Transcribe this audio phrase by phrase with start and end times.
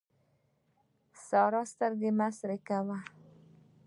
[1.27, 2.97] سارا سترګې مه سرې کوه.